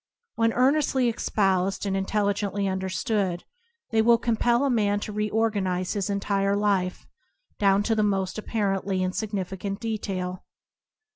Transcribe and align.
When 0.33 0.51
ear 0.53 0.71
nestly 0.71 1.13
espoused 1.13 1.85
and 1.85 1.95
intelligently 1.95 2.67
understood 2.67 3.43
they 3.91 4.01
will 4.01 4.17
compel 4.17 4.65
a 4.65 4.69
man 4.71 4.99
to 5.01 5.11
reorganize 5.11 5.93
his 5.93 6.09
entire 6.09 6.55
life 6.55 7.05
down 7.59 7.83
to 7.83 7.93
the 7.93 8.01
most 8.01 8.39
apparently 8.39 9.03
in 9.03 9.11
significant 9.13 9.79
detail. 9.79 10.43